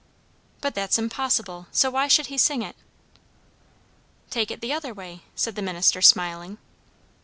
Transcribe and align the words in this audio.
"But 0.61 0.73
that's 0.73 0.97
impossible; 0.97 1.67
so 1.71 1.91
why 1.91 2.07
should 2.07 2.25
he 2.25 2.37
sing 2.39 2.63
it?" 2.63 2.75
"Take 4.31 4.49
it 4.49 4.59
the 4.59 4.73
other 4.73 4.95
way," 4.95 5.21
said 5.35 5.53
the 5.53 5.61
minister, 5.61 6.01
smiling. 6.01 6.57